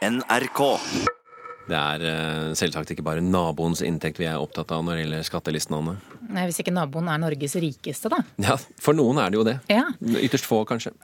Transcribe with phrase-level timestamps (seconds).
[0.00, 0.60] NRK.
[1.70, 5.26] Det er eh, selvsagt ikke bare naboens inntekt vi er opptatt av når det gjelder
[5.28, 5.92] skattelisten, Anne.
[6.30, 8.22] Nei, Hvis ikke naboen er Norges rikeste, da.
[8.42, 9.54] Ja, for noen er det jo det.
[9.70, 9.84] Ja.
[10.00, 10.94] Ytterst få, kanskje.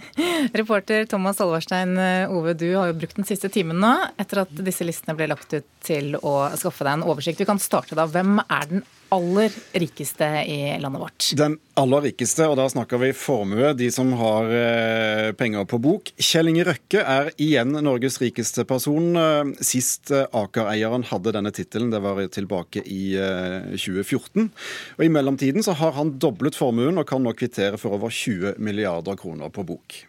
[0.60, 4.52] Reporter Thomas Alvarstein eh, Ove, du har jo brukt den siste timen nå etter at
[4.66, 7.40] disse listene ble lagt ut til å skaffe deg en oversikt.
[7.40, 8.08] Vi kan starte da.
[8.10, 11.28] Hvem er den aller rikeste i landet vårt?
[11.38, 16.12] Den aller rikeste, og da snakker vi formue, de som har eh, penger på bok.
[16.20, 19.10] Kjell Inge Røkke er igjen Norges rikeste person.
[19.18, 24.50] Eh, sist eh, Aker-eieren hadde denne tittelen, det var tilbake i eh, 2014.
[24.98, 28.60] Og I mellomtiden så har han doblet formuen og kan nå kvittere for over 20
[28.62, 30.04] milliarder kroner på bok.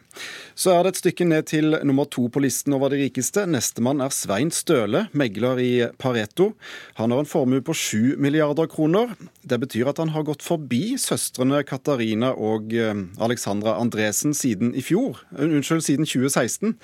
[0.55, 3.45] Så er det et stykke ned til nummer to på listen over de rikeste.
[3.49, 6.51] Nestemann er Svein Støle, megler i Pareto.
[6.99, 9.15] Han har en formue på 7 milliarder kroner.
[9.41, 12.93] Det betyr at han har gått forbi søstrene Katarina og eh,
[13.23, 15.23] Alexandra Andresen siden i fjor.
[15.37, 16.75] Eh, unnskyld, siden 2016.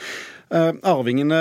[0.47, 1.39] Eh, arvingene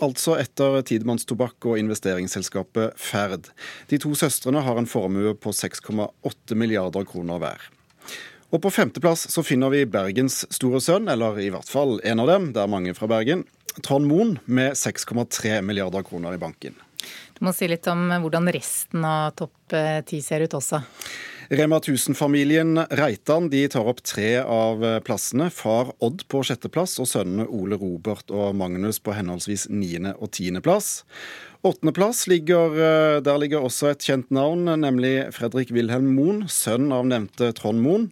[0.00, 3.52] altså etter Tidemannstobakk og investeringsselskapet Ferd.
[3.92, 7.72] De to søstrene har en formue på 6,8 milliarder kroner hver.
[8.56, 12.30] Og på femteplass så finner vi Bergens store sønn, eller i hvert fall en av
[12.30, 13.42] dem, det er mange fra Bergen,
[13.84, 16.78] Trond Moen med 6,3 milliarder kroner i banken.
[17.36, 19.76] Du må si litt om hvordan resten av topp
[20.08, 20.80] ti ser ut også.
[21.52, 25.50] Rema 1000-familien Reitan de tar opp tre av plassene.
[25.52, 31.04] Far Odd på sjetteplass og sønnene Ole Robert og Magnus på henholdsvis niende- og tiendeplass.
[31.66, 37.06] Åttendeplass ligger eh, Der ligger også et kjent navn, nemlig Fredrik Wilhelm Moen, sønn av
[37.10, 38.08] nevnte Trond Moen.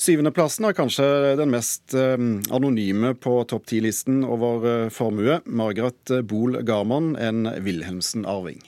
[0.00, 1.06] Syvendeplassen er kanskje
[1.40, 2.16] den mest eh,
[2.54, 5.40] anonyme på topp ti-listen over eh, formue.
[5.46, 8.62] Margaret Boel Garman, en Wilhelmsen-arving.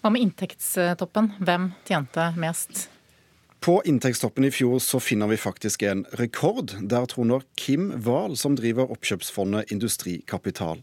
[0.00, 1.34] Hva med inntektstoppen?
[1.38, 2.88] Hvem tjente mest?
[3.60, 6.72] På inntektstoppen i fjor så finner vi faktisk en rekord.
[6.80, 10.80] Der troner Kim Wahl, som driver oppkjøpsfondet Industrikapital.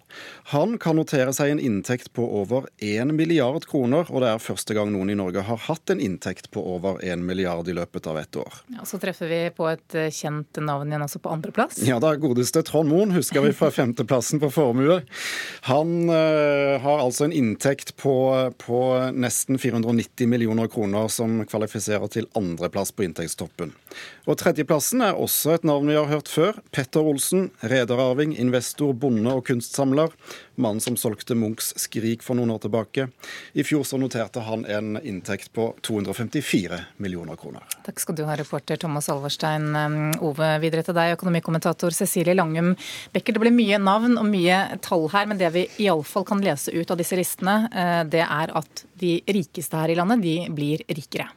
[0.53, 4.78] Han kan notere seg en inntekt på over 1 milliard kroner, og det er første
[4.78, 8.19] gang noen i Norge har hatt en inntekt på over 1 milliard i løpet av
[8.22, 8.59] ett år.
[8.75, 11.81] Ja, så treffer vi på et eh, kjent navn igjen altså på andreplass.
[11.81, 15.00] Ja, er godeste Trond Moen, husker vi fra femteplassen på formue.
[15.72, 18.13] Han øh, har altså en inntekt på,
[18.62, 18.85] på
[19.18, 23.72] nesten 490 millioner kroner, som kvalifiserer til andre andreplass på inntektstoppen.
[24.28, 26.57] Og Tredjeplassen er også et navn vi har hørt før.
[26.72, 30.11] Petter Olsen, rederarving, investor, bonde og kunstsamler.
[30.55, 33.07] Mannen som solgte Munchs 'Skrik' for noen år tilbake.
[33.53, 37.63] I fjor så noterte han en inntekt på 254 millioner kroner.
[37.85, 39.75] Takk skal du ha, reporter Thomas Alverstein.
[39.75, 42.75] Um, Ove, videre til deg, økonomikommentator Cecilie Langum
[43.13, 43.33] Becker.
[43.33, 46.91] Det blir mye navn og mye tall her, men det vi iallfall kan lese ut
[46.91, 51.29] av disse listene, eh, det er at de rikeste her i landet, de blir rikere.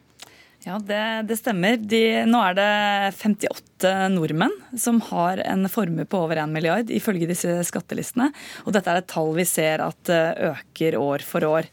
[0.63, 1.77] Ja, det, det stemmer.
[1.77, 2.71] De, nå er det
[3.17, 8.29] 58 nordmenn som har en formue på over 1 milliard, ifølge disse skattelistene.
[8.65, 11.67] Og dette er et tall vi ser at eh, øker år for år.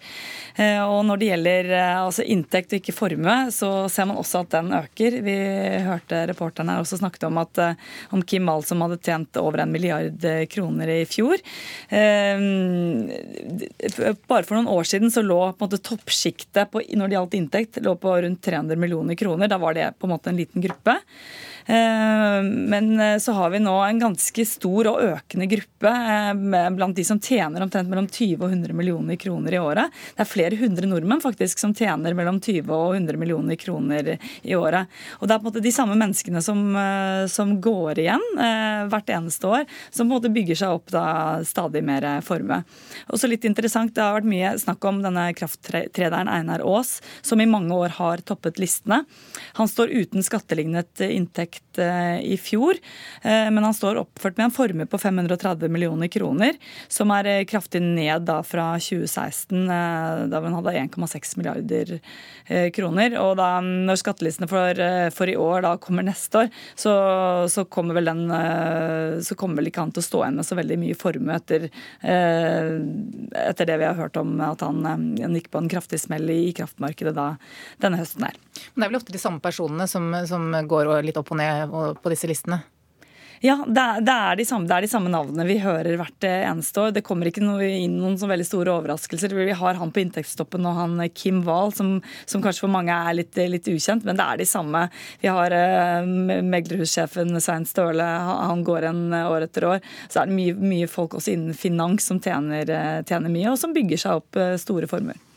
[0.58, 4.42] Eh, og når det gjelder eh, altså inntekt og ikke formue, så ser man også
[4.44, 5.18] at den øker.
[5.24, 5.36] Vi
[5.86, 7.62] hørte reporterne også snakket om, at,
[8.14, 11.38] om Kim Wahl som hadde tjent over en milliard kroner i fjor.
[14.28, 17.80] Bare for noen år siden så lå på en måte toppsjiktet når det gjaldt inntekt,
[17.84, 19.50] lå på rundt 300 millioner kroner.
[19.50, 20.98] Da var det på en måte en liten gruppe.
[21.68, 21.97] Eh,
[22.42, 27.04] men eh, så har vi nå en ganske stor og økende gruppe eh, blant de
[27.06, 29.94] som tjener omtrent mellom 20 og 100 millioner kroner i året.
[30.16, 34.56] Det er flere hundre nordmenn faktisk som tjener mellom 20 og 100 millioner kroner i
[34.56, 34.90] året.
[35.18, 36.60] Og det er på en måte de samme menneskene som,
[37.30, 38.24] som går igjen
[38.90, 41.04] hvert eneste år, som på en måte bygger seg opp da
[41.46, 42.60] stadig mer formue.
[43.12, 47.48] Også litt interessant, Det har vært mye snakk om denne krafttrederen Einar Aas, som i
[47.48, 49.04] mange år har toppet listene.
[49.58, 52.78] Han står uten skattelignet inntekt eh, i fjor.
[53.22, 56.58] Eh, men han står oppført med en formue på 530 millioner kroner,
[56.88, 61.94] som er eh, kraftig ned da fra 2016, da han hadde 1,6 milliarder
[62.74, 63.14] kroner.
[63.20, 64.82] Og da, når skattelistene for,
[65.14, 66.92] for, i år da kommer neste år, så,
[67.52, 68.24] så, kommer vel den
[69.24, 71.66] så kommer vel ikke han til å stå igjen med så veldig mye formue etter,
[72.00, 76.52] etter det vi har hørt om at han, han gikk på en kraftig smell i
[76.56, 77.28] kraftmarkedet da,
[77.82, 78.38] denne høsten her.
[78.74, 81.67] Men det er vel ofte de samme personene som, som går litt opp og ned
[81.68, 82.62] på disse listene?
[83.38, 86.24] Ja, det er, det, er de samme, det er, de samme, navnene vi hører hvert
[86.26, 86.94] eneste år.
[86.96, 89.34] Det kommer ikke noe, inn noen så veldig store overraskelser.
[89.36, 93.14] Vi har han på inntektstoppen og han Kim Wahl, som, som, kanskje for mange er
[93.20, 94.88] litt, litt, ukjent, men det er de samme.
[95.22, 96.10] Vi har eh,
[96.50, 98.08] meglerhussjefen Svein Støle,
[98.48, 99.86] han går en år etter år.
[100.10, 103.62] Så er det mye, mye folk også innen finans som tjener, eh, tjener mye, og
[103.62, 105.27] som bygger seg opp store formuer.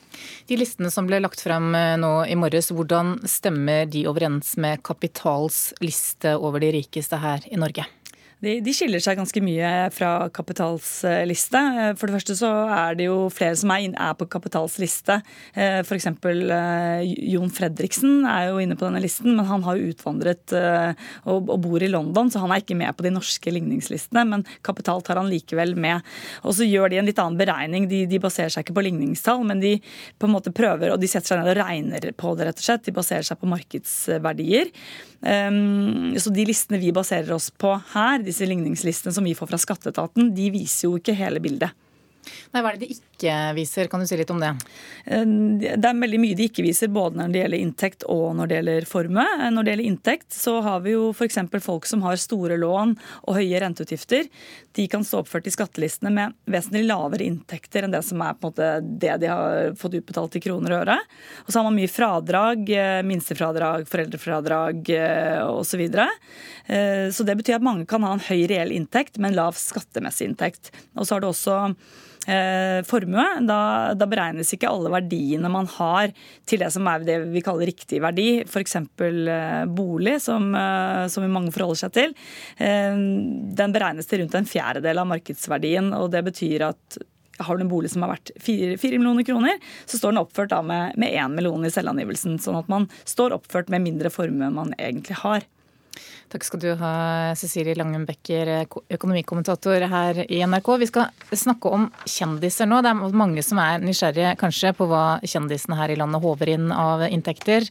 [0.50, 4.84] De listene som ble lagt frem eh, nå i morges, hvordan stemmer de overens med
[4.86, 7.88] Kapitals liste over de rikeste her i Norge?
[8.42, 11.60] De, de, skiller seg ganske mye fra Kapitals liste.
[12.00, 15.20] For det første så er det jo flere som er, er på Kapitals liste.
[15.54, 16.08] F.eks.
[17.32, 20.56] Jon Fredriksen er jo inne på denne listen, men han har jo utvandret
[21.30, 24.26] og, bor i London, så han er ikke med på de norske ligningslistene.
[24.34, 26.02] Men Kapital tar han likevel med.
[26.42, 27.86] Og så gjør de en litt annen beregning.
[27.92, 29.76] De, de baserer seg ikke på ligningstall, men de
[30.18, 32.66] på en måte prøver, og de setter seg ned og regner på det, rett og
[32.66, 32.86] slett.
[32.90, 34.74] De baserer seg på markedsverdier.
[35.22, 39.62] Um, så de listene vi baserer oss på her, disse ligningslistene som vi får fra
[39.62, 41.76] skatteetaten, de viser jo ikke hele bildet.
[42.52, 43.88] Nei, Hva er det de ikke viser?
[43.90, 44.52] Kan du si litt om det?
[45.06, 45.24] Eh,
[45.72, 48.58] det er veldig mye de ikke viser, både når det gjelder inntekt og når det
[48.60, 49.26] gjelder formue.
[49.38, 51.40] Eh, når det gjelder inntekt, så har vi jo f.eks.
[51.64, 54.30] folk som har store lån og høye renteutgifter.
[54.78, 58.50] De kan stå oppført i skattelistene med vesentlig lavere inntekter enn det som er på
[58.50, 61.00] en måte det de har fått utbetalt i kroner og øre.
[61.46, 64.94] Og så har man mye fradrag, eh, minstefradrag, foreldrefradrag
[65.48, 65.88] osv.
[66.68, 70.70] Så, det betyr at mange kan ha en høy reell inntekt, men lav skattemessig inntekt.
[70.96, 71.56] Og så har du også
[72.28, 73.26] eh, formue.
[73.48, 73.60] Da,
[73.98, 76.12] da, beregnes ikke alle verdiene man har
[76.50, 78.78] til det som er det vi kaller riktig verdi, f.eks.
[78.78, 82.18] Eh, bolig, som, eh, som mange forholder seg til.
[82.58, 82.98] Eh,
[83.62, 85.94] den beregnes til rundt en fjerdedel av markedsverdien.
[85.98, 87.02] og Det betyr at
[87.42, 89.58] har du en bolig som har vært 4, millioner kroner,
[89.90, 92.38] så står den oppført med, med 1 million i selvangivelsen.
[92.44, 95.48] Sånn at man står oppført med mindre formue enn man egentlig har.
[96.32, 96.92] Takk skal du ha,
[97.36, 98.50] Cecilie Langum Becker,
[98.94, 100.70] økonomikommentator her i NRK.
[100.80, 102.80] Vi skal snakke om kjendiser nå.
[102.84, 106.72] Det er mange som er nysgjerrige kanskje på hva kjendisene her i landet håver inn
[106.72, 107.68] av inntekter.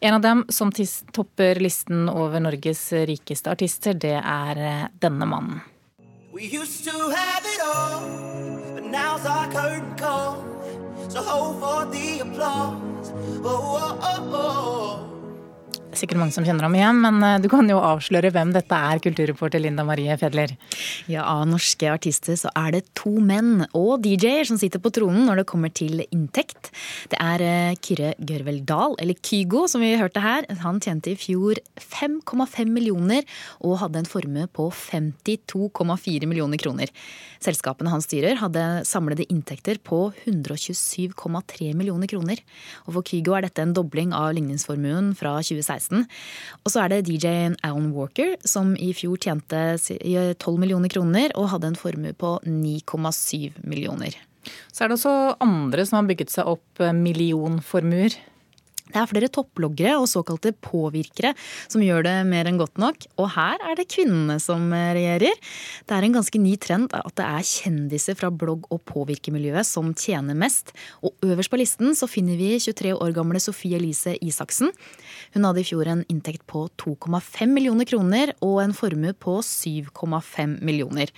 [0.00, 5.62] En av dem som topper listen over Norges rikeste artister, det er eh, denne mannen.
[6.34, 10.42] We used to have it all, but now's our curtain call.
[11.08, 13.12] So hold for the applause.
[13.44, 15.13] Oh, oh, oh, oh
[16.00, 19.00] sikkert mange som kjenner ham igjen, men eh, du kan jo avsløre hvem dette er,
[19.04, 20.54] kulturreporter Linda Marie Fedler.
[21.10, 25.26] Ja, Av norske artister så er det to menn og DJ-er som sitter på tronen
[25.28, 26.70] når det kommer til inntekt.
[27.12, 30.48] Det er eh, Kyrre Gørvel Dahl, eller Kygo, som vi hørte her.
[30.64, 33.26] Han tjente i fjor 5,5 millioner
[33.60, 36.92] og hadde en formue på 52,4 millioner kroner.
[37.44, 42.40] Selskapene han styrer hadde samlede inntekter på 127,3 millioner kroner.
[42.86, 45.83] Og for Kygo er dette en dobling av ligningsformuen fra 2016.
[45.84, 46.06] 2016.
[46.64, 51.50] Og så er det DJ-en Alan Walker, som i fjor tjente 12 millioner kroner og
[51.52, 54.14] hadde en formue på 9,7 millioner.
[54.72, 58.16] Så er det også andre som har bygget seg opp millionformuer.
[58.84, 61.30] Det er flere topploggere og såkalte påvirkere
[61.72, 63.06] som gjør det mer enn godt nok.
[63.16, 65.32] Og her er det kvinnene som regjerer.
[65.88, 69.94] Det er en ganske ny trend at det er kjendiser fra blogg- og påvirkermiljøet som
[69.96, 70.74] tjener mest.
[71.00, 74.68] Og øverst på listen så finner vi 23 år gamle Sofie Elise Isaksen.
[75.32, 80.60] Hun hadde i fjor en inntekt på 2,5 millioner kroner og en formue på 7,5
[80.60, 81.08] millioner.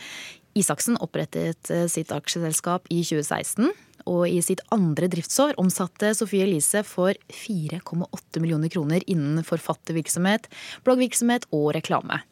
[0.57, 3.75] Isaksen opprettet eh, sitt aksjeselskap i 2016
[4.07, 10.49] og i sitt andre driftsår omsatte Sofie Elise for 4,8 millioner kroner innen forfattervirksomhet,
[10.87, 12.23] bloggvirksomhet og reklame.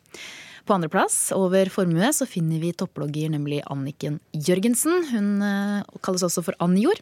[0.64, 5.10] På andreplass over formue så finner vi topplogger, nemlig Anniken Jørgensen.
[5.10, 7.00] Hun eh, kalles også for Anjor.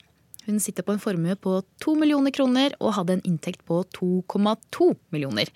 [0.48, 4.88] Hun sitter på en formue på 2 millioner kroner og hadde en inntekt på 2,2
[5.14, 5.52] millioner.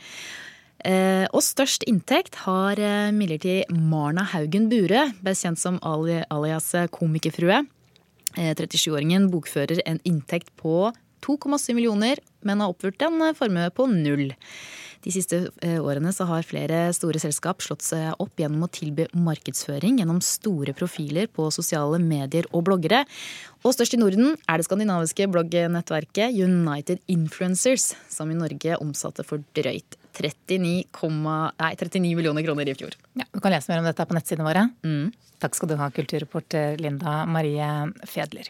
[0.87, 7.65] Eh, og størst inntekt har eh, imidlertid Marna Haugen Bure, best kjent som alias komikerfrue.
[8.37, 10.93] 37-åringen eh, bokfører en inntekt på
[11.27, 14.29] 2,7 millioner, men har oppført en eh, formue på null.
[15.07, 20.01] De siste eh, årene har flere store selskap slått seg opp gjennom å tilby markedsføring
[20.01, 23.05] gjennom store profiler på sosiale medier og bloggere.
[23.63, 29.45] Og størst i Norden er det skandinaviske bloggnettverket United Influencers, som i Norge omsatte for
[29.59, 30.87] drøyt 39,
[31.61, 32.97] nei, 39 millioner kroner i fjor.
[33.19, 34.67] Ja, Du kan lese mer om dette på nettsidene våre.
[34.87, 35.13] Mm.
[35.43, 38.49] Takk skal du ha, kulturreporter Linda Marie Fedler.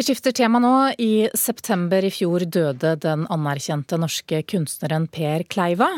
[0.00, 0.74] Vi skifter tema nå.
[0.98, 5.90] I september i fjor døde den anerkjente norske kunstneren Per Kleiva.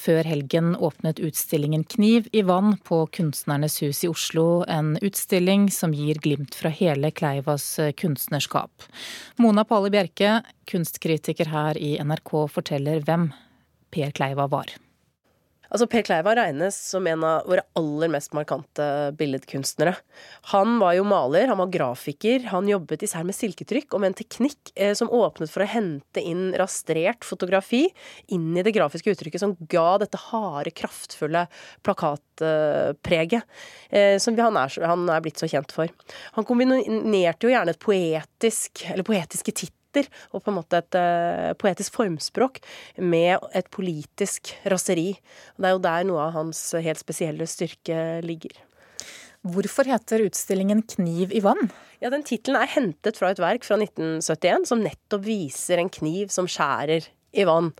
[0.00, 5.92] Før helgen åpnet utstillingen Kniv i vann på Kunstnernes hus i Oslo, en utstilling som
[5.92, 7.66] gir glimt fra hele Kleivas
[8.00, 8.88] kunstnerskap.
[9.36, 10.38] Mona Palle Bjerke,
[10.70, 13.28] kunstkritiker her i NRK, forteller hvem
[13.90, 14.76] Per Kleiva var.
[15.70, 18.84] Altså, Per Kleiva regnes som en av våre aller mest markante
[19.18, 19.92] billedkunstnere.
[20.50, 24.18] Han var jo maler, han var grafiker, han jobbet især med silketrykk og med en
[24.18, 27.84] teknikk eh, som åpnet for å hente inn rastrert fotografi
[28.34, 31.46] inn i det grafiske uttrykket, som ga dette harde, kraftfulle
[31.86, 33.46] plakatpreget
[33.94, 35.92] eh, som han er, han er blitt så kjent for.
[36.34, 40.98] Han kombinerte jo gjerne et poetisk, eller poetiske titler poeter og på en måte et
[40.98, 42.60] uh, poetisk formspråk
[42.98, 45.18] med et politisk raseri.
[45.56, 48.52] Og det er jo der noe av hans helt spesielle styrke ligger.
[49.40, 51.70] Hvorfor heter utstillingen 'Kniv i vann'?
[52.00, 56.28] Ja, Den tittelen er hentet fra et verk fra 1971 som nettopp viser en kniv
[56.28, 57.72] som skjærer i vann.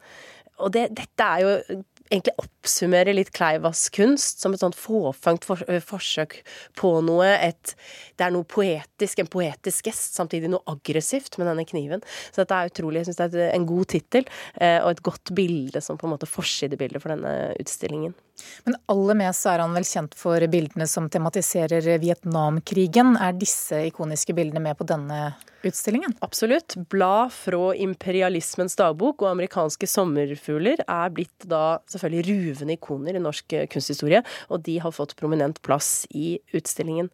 [0.58, 5.62] Og det, dette er jo egentlig oppsummere litt Kleivas kunst som et sånt fåfangt for,
[5.86, 6.40] forsøk
[6.78, 7.28] på noe.
[7.38, 7.74] Et,
[8.18, 12.02] det er noe poetisk, en poetisk gest, samtidig noe aggressivt med denne kniven.
[12.30, 14.26] Så dette er utrolig, jeg syns det er en god tittel,
[14.58, 18.16] eh, og et godt bilde som på en måte forsidebilde for denne utstillingen.
[18.66, 23.16] Men aller mest er han vel kjent for bildene som tematiserer Vietnamkrigen.
[23.20, 25.20] Er disse ikoniske bildene med på denne
[25.66, 26.14] utstillingen?
[26.24, 26.76] Absolutt.
[26.92, 33.56] Blad fra imperialismens dagbok og amerikanske sommerfugler er blitt da selvfølgelig ruvende ikoner i norsk
[33.72, 37.10] kunsthistorie, og de har fått prominent plass i utstillingen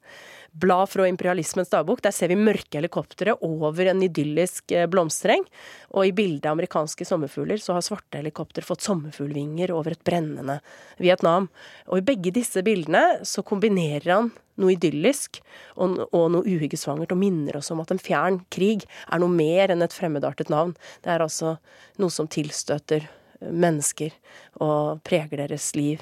[0.60, 2.02] blad fra imperialismens dagbok.
[2.04, 5.44] Der ser vi mørke helikoptre over en idyllisk eh, blomstereng.
[5.96, 10.58] Og i bildet av amerikanske sommerfugler så har svarte helikopter fått sommerfuglvinger over et brennende
[11.02, 11.50] Vietnam.
[11.90, 15.42] Og i begge disse bildene så kombinerer han noe idyllisk
[15.76, 19.72] og, og noe uhyggesvangert, og minner oss om at en fjern krig er noe mer
[19.72, 20.72] enn et fremmedartet navn.
[21.04, 21.58] Det er altså
[22.00, 23.04] noe som tilstøter
[23.40, 24.14] mennesker
[24.64, 26.00] og preger deres liv.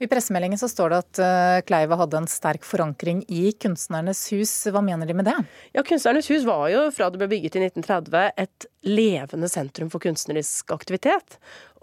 [0.00, 4.52] I pressemeldingen så står det at eh, Kleiva hadde en sterk forankring i Kunstnernes hus.
[4.72, 5.36] Hva mener de med det?
[5.76, 10.02] Ja, Kunstnernes hus var jo fra det ble bygget i 1930 et levende sentrum for
[10.02, 11.38] kunstnerisk aktivitet.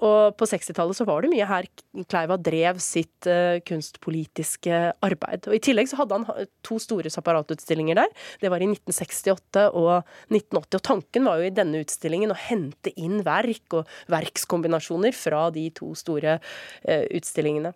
[0.05, 1.65] Og på 60-tallet så var det mye her
[2.05, 5.47] Kleiva drev sitt uh, kunstpolitiske arbeid.
[5.49, 8.13] Og I tillegg så hadde han to store separatutstillinger der.
[8.43, 9.93] Det var i 1968 og
[10.29, 10.77] 1980.
[10.77, 15.67] Og tanken var jo i denne utstillingen å hente inn verk og verkskombinasjoner fra de
[15.77, 17.73] to store uh, utstillingene.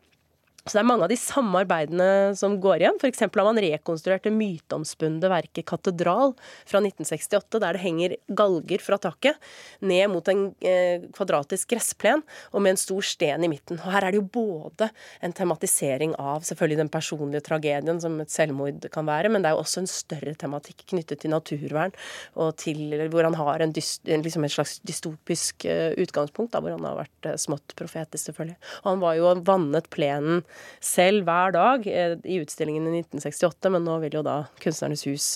[0.62, 2.98] Så det er mange av de samme arbeidene som går igjen.
[3.01, 3.24] F.eks.
[3.24, 6.36] har man rekonstruert det myteomspunne verket 'Katedral'
[6.70, 9.39] fra 1968, der det henger galger fra taket
[9.82, 12.22] ned mot en eh, kvadratisk gressplen
[12.53, 13.80] og med en stor sten i midten.
[13.82, 14.91] Og Her er det jo både
[15.25, 19.58] en tematisering av selvfølgelig den personlige tragedien som et selvmord kan være, men det er
[19.58, 21.98] jo også en større tematikk knyttet til naturvern,
[22.38, 26.77] og til hvor han har en dyst, liksom et slags dystopisk eh, utgangspunkt, da, hvor
[26.77, 28.60] han har vært eh, smått profetisk, selvfølgelig.
[28.84, 30.46] Og han var jo vannet plenen
[30.84, 35.27] selv hver dag eh, i utstillingen i 1968, men nå vil jo da Kunstnernes hus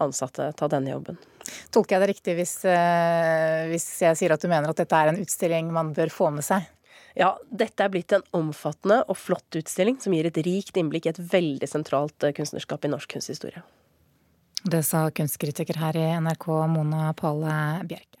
[0.00, 1.18] ansatte ta denne jobben.
[1.74, 5.12] Tolker jeg det riktig hvis, eh, hvis jeg sier at du mener at dette er
[5.12, 6.66] en utstilling man bør få med seg?
[7.14, 11.12] Ja, dette er blitt en omfattende og flott utstilling som gir et rikt innblikk i
[11.12, 13.62] et veldig sentralt eh, kunstnerskap i norsk kunsthistorie.
[14.64, 18.18] Det sa kunstkritiker her i NRK, Mona Pale Bjerke.